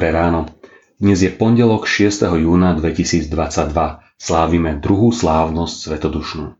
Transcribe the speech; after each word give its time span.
Dobré 0.00 0.16
ráno. 0.16 0.48
Dnes 0.96 1.20
je 1.20 1.28
pondelok 1.28 1.84
6. 1.84 2.24
júna 2.40 2.72
2022. 2.72 3.28
Slávime 4.16 4.80
druhú 4.80 5.12
slávnosť 5.12 5.76
svetodušnú. 5.76 6.56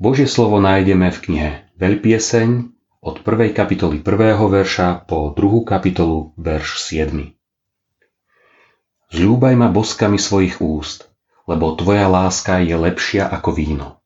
Božie 0.00 0.24
slovo 0.24 0.56
nájdeme 0.56 1.12
v 1.12 1.18
knihe 1.20 1.50
Veľpieseň 1.76 2.72
od 3.04 3.20
1. 3.20 3.52
kapitoly 3.52 4.00
1. 4.00 4.32
verša 4.32 5.04
po 5.04 5.28
2. 5.36 5.68
kapitolu 5.68 6.32
verš 6.40 6.88
7. 6.88 7.36
Zľúbaj 9.12 9.54
ma 9.60 9.68
boskami 9.68 10.16
svojich 10.16 10.64
úst, 10.64 11.12
lebo 11.44 11.76
tvoja 11.76 12.08
láska 12.08 12.64
je 12.64 12.80
lepšia 12.80 13.28
ako 13.28 13.52
víno. 13.52 14.00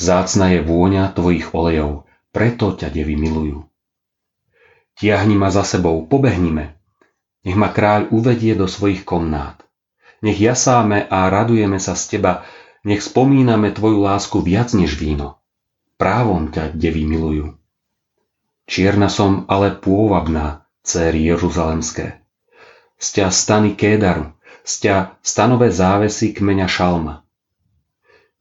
Vzácna 0.00 0.56
je 0.56 0.64
vôňa 0.64 1.12
tvojich 1.12 1.52
olejov, 1.52 2.08
preto 2.32 2.72
ťa 2.72 2.88
devy 2.88 3.20
milujú. 3.20 3.68
Tiahni 4.96 5.36
ma 5.36 5.52
za 5.52 5.60
sebou, 5.60 6.08
pobehnime, 6.08 6.80
nech 7.42 7.58
ma 7.58 7.74
kráľ 7.74 8.14
uvedie 8.14 8.54
do 8.54 8.70
svojich 8.70 9.02
komnát. 9.02 9.58
Nech 10.22 10.38
jasáme 10.38 11.10
a 11.10 11.26
radujeme 11.26 11.82
sa 11.82 11.98
z 11.98 12.16
teba, 12.18 12.46
nech 12.86 13.02
spomíname 13.02 13.74
tvoju 13.74 13.98
lásku 14.02 14.38
viac 14.42 14.70
než 14.74 14.94
víno. 14.94 15.42
Právom 15.98 16.50
ťa 16.50 16.74
devy 16.74 17.02
milujú. 17.06 17.58
Čierna 18.66 19.10
som, 19.10 19.46
ale 19.50 19.74
pôvabná, 19.74 20.66
céry 20.86 21.26
Jeruzalemské. 21.26 22.22
Sťa 22.98 23.34
stany 23.34 23.74
Kédaru, 23.74 24.30
sťa 24.62 25.18
stanové 25.22 25.74
závesy 25.74 26.30
kmeňa 26.30 26.70
Šalma. 26.70 27.26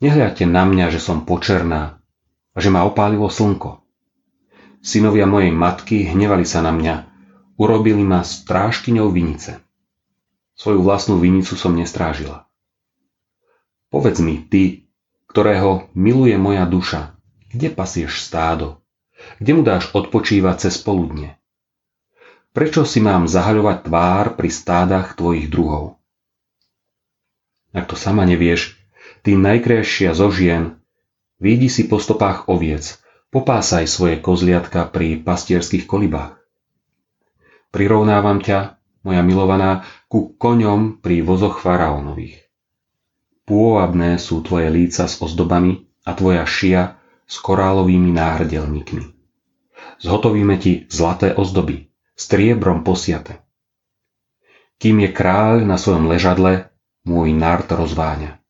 Nehľadte 0.01 0.45
na 0.45 0.65
mňa, 0.65 0.93
že 0.93 1.01
som 1.01 1.25
počerná 1.25 2.01
a 2.53 2.57
že 2.57 2.69
ma 2.73 2.85
opálilo 2.85 3.29
slnko. 3.29 3.81
Synovia 4.81 5.29
mojej 5.29 5.53
matky 5.53 6.09
hnevali 6.09 6.45
sa 6.45 6.65
na 6.65 6.73
mňa, 6.73 7.10
Urobili 7.61 8.01
ma 8.01 8.25
strážkyňou 8.25 9.13
vinice. 9.13 9.61
Svoju 10.57 10.81
vlastnú 10.81 11.21
vinicu 11.21 11.53
som 11.53 11.77
nestrážila. 11.77 12.49
Povedz 13.93 14.17
mi, 14.17 14.41
ty, 14.41 14.89
ktorého 15.29 15.85
miluje 15.93 16.41
moja 16.41 16.65
duša, 16.65 17.13
kde 17.53 17.69
pasieš 17.69 18.17
stádo? 18.17 18.81
Kde 19.37 19.51
mu 19.53 19.61
dáš 19.61 19.93
odpočívať 19.93 20.65
cez 20.65 20.81
poludne? 20.81 21.37
Prečo 22.49 22.81
si 22.81 22.97
mám 22.97 23.29
zahaľovať 23.29 23.77
tvár 23.85 24.25
pri 24.33 24.49
stádach 24.49 25.13
tvojich 25.13 25.45
druhov? 25.45 26.01
Ak 27.77 27.85
to 27.85 27.93
sama 27.93 28.25
nevieš, 28.25 28.73
ty 29.21 29.37
najkrajšia 29.37 30.17
zo 30.17 30.33
žien, 30.33 30.81
výjdi 31.37 31.69
si 31.69 31.85
po 31.85 32.01
stopách 32.01 32.49
oviec, 32.49 32.97
popásaj 33.29 33.85
svoje 33.85 34.17
kozliatka 34.17 34.89
pri 34.89 35.21
pastierských 35.21 35.85
kolibách. 35.85 36.40
Prirovnávam 37.71 38.43
ťa, 38.43 38.77
moja 39.07 39.23
milovaná, 39.23 39.87
ku 40.11 40.35
koňom 40.35 40.99
pri 40.99 41.23
vozoch 41.23 41.63
faraónových. 41.63 42.51
Pôvabné 43.47 44.19
sú 44.19 44.43
tvoje 44.43 44.67
líca 44.67 45.07
s 45.07 45.17
ozdobami 45.23 45.87
a 46.03 46.11
tvoja 46.11 46.43
šia 46.43 47.01
s 47.25 47.39
korálovými 47.39 48.11
náhrdelníkmi. 48.11 49.03
Zhotovíme 50.03 50.59
ti 50.59 50.85
zlaté 50.91 51.31
ozdoby, 51.31 51.87
striebrom 52.13 52.83
posiate. 52.83 53.39
Kým 54.81 55.01
je 55.05 55.09
kráľ 55.13 55.63
na 55.63 55.79
svojom 55.79 56.11
ležadle, 56.11 56.73
môj 57.07 57.33
nárt 57.33 57.71
rozváňa. 57.71 58.41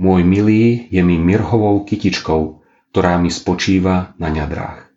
Môj 0.00 0.24
milý 0.24 0.88
je 0.88 1.02
mi 1.04 1.20
mirhovou 1.20 1.84
kytičkou, 1.84 2.64
ktorá 2.90 3.20
mi 3.20 3.28
spočíva 3.28 4.16
na 4.16 4.32
ňadrách. 4.32 4.88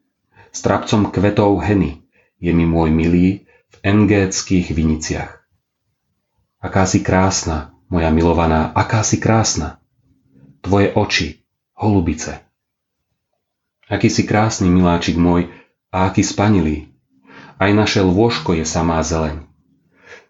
Strapcom 0.56 1.12
kvetov 1.12 1.60
heny, 1.60 2.03
je 2.44 2.52
mi 2.52 2.68
môj 2.68 2.92
milý 2.92 3.48
v 3.48 3.76
engéckých 3.88 4.76
viniciach. 4.76 5.32
Aká 6.60 6.84
si 6.84 7.00
krásna, 7.00 7.72
moja 7.88 8.12
milovaná, 8.12 8.76
aká 8.76 9.00
si 9.00 9.16
krásna. 9.16 9.80
Tvoje 10.60 10.92
oči, 10.92 11.40
holubice. 11.80 12.44
Aký 13.88 14.12
si 14.12 14.28
krásny, 14.28 14.68
miláčik 14.68 15.16
môj, 15.16 15.48
a 15.88 16.12
aký 16.12 16.20
spanilý. 16.20 16.92
Aj 17.56 17.72
naše 17.72 18.04
lôžko 18.04 18.60
je 18.60 18.68
samá 18.68 19.00
zeleň. 19.00 19.48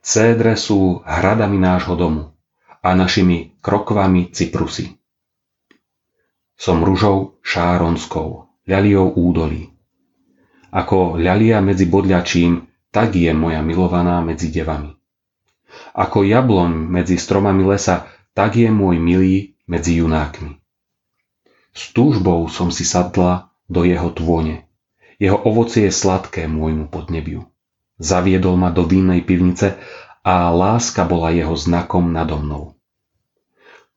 Cédre 0.05 0.53
sú 0.53 1.01
hradami 1.07 1.57
nášho 1.57 1.97
domu 1.97 2.37
a 2.83 2.93
našimi 2.93 3.57
krokvami 3.63 4.29
cyprusy. 4.29 4.99
Som 6.59 6.85
ružou 6.85 7.41
šáronskou, 7.41 8.53
ľaliou 8.69 9.15
údolí. 9.17 9.72
Ako 10.73 11.21
ľalia 11.21 11.61
medzi 11.61 11.85
bodľačím, 11.85 12.65
tak 12.89 13.13
je 13.13 13.29
moja 13.29 13.61
milovaná 13.61 14.25
medzi 14.25 14.49
devami. 14.49 14.97
Ako 15.93 16.25
jablon 16.25 16.89
medzi 16.89 17.21
stromami 17.21 17.61
lesa, 17.61 18.09
tak 18.33 18.57
je 18.57 18.73
môj 18.73 18.97
milý 18.97 19.53
medzi 19.69 20.01
junákmi. 20.01 20.57
S 21.73 21.93
túžbou 21.93 22.49
som 22.49 22.73
si 22.73 22.85
sadla 22.85 23.53
do 23.69 23.85
jeho 23.85 24.09
tvone. 24.09 24.65
Jeho 25.21 25.37
ovocie 25.37 25.89
je 25.89 25.93
sladké 25.93 26.49
môjmu 26.49 26.89
podnebiu. 26.89 27.45
Zaviedol 28.01 28.57
ma 28.57 28.73
do 28.73 28.85
vinnej 28.85 29.21
pivnice 29.21 29.77
a 30.25 30.49
láska 30.49 31.05
bola 31.05 31.29
jeho 31.29 31.53
znakom 31.53 32.09
nado 32.09 32.41
mnou. 32.41 32.73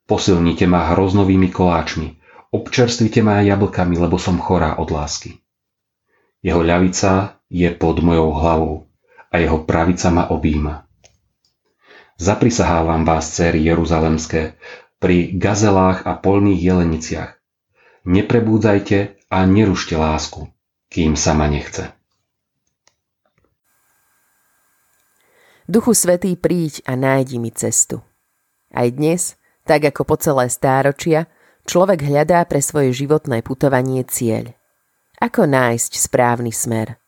Posilnite 0.05 0.69
ma 0.69 0.93
hroznovými 0.93 1.49
koláčmi, 1.49 2.21
občerstvite 2.53 3.25
ma 3.25 3.41
jablkami, 3.41 3.97
lebo 3.97 4.21
som 4.21 4.37
chorá 4.37 4.77
od 4.77 4.93
lásky. 4.93 5.41
Jeho 6.45 6.63
ľavica 6.65 7.41
je 7.49 7.69
pod 7.73 8.03
mojou 8.05 8.33
hlavou 8.37 8.75
a 9.33 9.35
jeho 9.39 9.65
pravica 9.65 10.09
ma 10.11 10.29
objíma. 10.29 10.87
Zaprisahávam 12.17 13.05
vás, 13.05 13.29
céry 13.29 13.61
Jeruzalemské, 13.69 14.57
pri 14.97 15.37
gazelách 15.37 16.09
a 16.09 16.17
polných 16.17 16.61
jeleniciach. 16.61 17.37
Neprebúdzajte 18.09 19.29
a 19.29 19.39
nerušte 19.45 19.99
lásku, 19.99 20.49
kým 20.89 21.19
sama 21.19 21.51
nechce. 21.51 21.93
Duchu 25.67 25.99
Svetý, 25.99 26.39
príď 26.39 26.87
a 26.87 26.95
nájdi 26.95 27.43
mi 27.43 27.51
cestu. 27.51 28.01
Aj 28.71 28.87
dnes, 28.87 29.35
tak 29.67 29.83
ako 29.83 30.07
po 30.07 30.17
celé 30.17 30.47
stáročia, 30.47 31.27
človek 31.67 32.07
hľadá 32.07 32.47
pre 32.47 32.63
svoje 32.63 32.95
životné 32.95 33.43
putovanie 33.43 34.07
cieľ. 34.07 34.55
Ako 35.17 35.49
nájsť 35.49 35.97
správny 35.97 36.53
smer? 36.53 37.01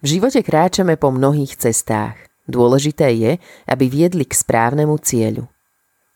V 0.00 0.16
živote 0.16 0.40
kráčame 0.40 0.96
po 0.96 1.12
mnohých 1.12 1.60
cestách. 1.60 2.16
Dôležité 2.48 3.12
je, 3.12 3.32
aby 3.68 3.92
viedli 3.92 4.24
k 4.24 4.32
správnemu 4.32 4.96
cieľu. 5.04 5.44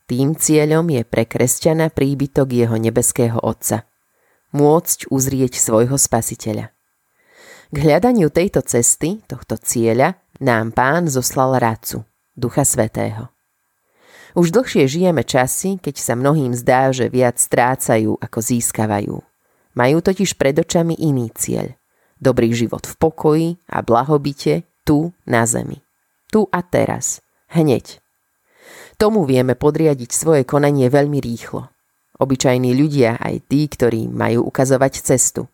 Tým 0.08 0.32
cieľom 0.32 0.88
je 0.88 1.02
pre 1.04 1.28
kresťana 1.28 1.92
príbytok 1.92 2.56
jeho 2.56 2.76
nebeského 2.80 3.36
Otca. 3.36 3.84
Môcť 4.56 5.12
uzrieť 5.12 5.60
svojho 5.60 6.00
spasiteľa. 6.00 6.72
K 7.70 7.76
hľadaniu 7.76 8.32
tejto 8.32 8.64
cesty, 8.64 9.22
tohto 9.28 9.60
cieľa, 9.60 10.18
nám 10.40 10.72
pán 10.72 11.06
zoslal 11.06 11.60
radcu, 11.60 12.02
Ducha 12.32 12.64
Svetého. 12.64 13.28
Už 14.32 14.50
dlhšie 14.50 14.88
žijeme 14.88 15.20
časy, 15.20 15.76
keď 15.76 15.94
sa 16.00 16.16
mnohým 16.16 16.56
zdá, 16.56 16.90
že 16.96 17.12
viac 17.12 17.36
strácajú 17.36 18.16
ako 18.18 18.38
získavajú. 18.40 19.29
Majú 19.74 20.02
totiž 20.02 20.34
pred 20.34 20.58
očami 20.58 20.98
iný 20.98 21.30
cieľ. 21.34 21.78
Dobrý 22.20 22.52
život 22.52 22.84
v 22.84 22.94
pokoji 22.98 23.48
a 23.70 23.80
blahobite 23.80 24.68
tu 24.84 25.14
na 25.24 25.46
zemi. 25.46 25.80
Tu 26.28 26.44
a 26.50 26.60
teraz. 26.60 27.22
Hneď. 27.50 27.98
Tomu 29.00 29.24
vieme 29.24 29.56
podriadiť 29.56 30.10
svoje 30.12 30.42
konanie 30.44 30.92
veľmi 30.92 31.18
rýchlo. 31.18 31.72
Obyčajní 32.20 32.76
ľudia, 32.76 33.16
aj 33.16 33.48
tí, 33.48 33.64
ktorí 33.64 34.12
majú 34.12 34.44
ukazovať 34.44 35.00
cestu. 35.00 35.48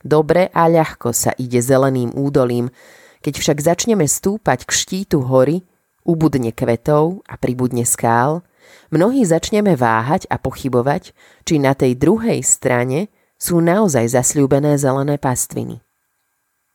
Dobre 0.00 0.48
a 0.54 0.70
ľahko 0.70 1.12
sa 1.12 1.36
ide 1.36 1.60
zeleným 1.60 2.16
údolím, 2.16 2.72
keď 3.20 3.34
však 3.36 3.58
začneme 3.60 4.06
stúpať 4.08 4.64
k 4.64 4.70
štítu 4.72 5.26
hory, 5.26 5.66
ubudne 6.06 6.54
kvetov 6.54 7.20
a 7.28 7.36
pribudne 7.36 7.84
skál, 7.84 8.40
mnohí 8.88 9.26
začneme 9.26 9.76
váhať 9.76 10.24
a 10.32 10.40
pochybovať, 10.40 11.12
či 11.44 11.60
na 11.60 11.76
tej 11.76 11.98
druhej 11.98 12.40
strane 12.40 13.12
sú 13.38 13.62
naozaj 13.62 14.10
zasľúbené 14.12 14.74
zelené 14.76 15.16
pastviny. 15.16 15.80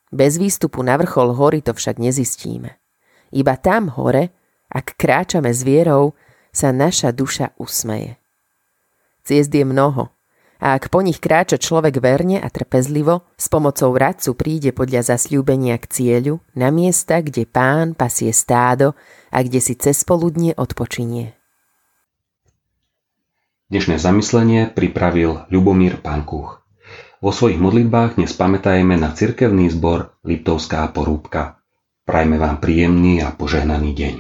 Bez 0.10 0.40
výstupu 0.40 0.80
na 0.82 0.96
vrchol 0.96 1.36
hory 1.36 1.60
to 1.60 1.76
však 1.76 2.00
nezistíme. 2.00 2.80
Iba 3.36 3.60
tam 3.60 3.92
hore, 3.92 4.32
ak 4.72 4.96
kráčame 4.96 5.52
s 5.52 5.62
vierou, 5.62 6.16
sa 6.54 6.72
naša 6.72 7.12
duša 7.12 7.52
usmeje. 7.60 8.18
Ciest 9.26 9.52
je 9.52 9.66
mnoho 9.66 10.14
a 10.64 10.80
ak 10.80 10.88
po 10.88 11.04
nich 11.04 11.20
kráča 11.20 11.60
človek 11.60 12.00
verne 12.00 12.40
a 12.40 12.48
trpezlivo, 12.48 13.28
s 13.36 13.52
pomocou 13.52 13.92
radcu 13.92 14.32
príde 14.32 14.72
podľa 14.72 15.12
zasľúbenia 15.12 15.76
k 15.76 15.86
cieľu 15.92 16.40
na 16.56 16.72
miesta, 16.72 17.20
kde 17.20 17.44
pán 17.44 17.92
pasie 18.00 18.32
stádo 18.32 18.96
a 19.28 19.44
kde 19.44 19.60
si 19.60 19.76
cez 19.76 20.08
poludnie 20.08 20.56
odpočinie. 20.56 21.36
Dnešné 23.74 23.98
zamyslenie 23.98 24.70
pripravil 24.70 25.50
Ľubomír 25.50 25.98
Pankuch. 25.98 26.62
Vo 27.26 27.34
svojich 27.34 27.58
modlitbách 27.58 28.22
dnes 28.22 28.30
pamätajme 28.30 28.94
na 29.02 29.18
cirkevný 29.18 29.66
zbor 29.74 30.14
Liptovská 30.22 30.86
porúbka. 30.94 31.58
Prajme 32.06 32.38
vám 32.38 32.62
príjemný 32.62 33.26
a 33.26 33.34
požehnaný 33.34 33.98
deň. 33.98 34.16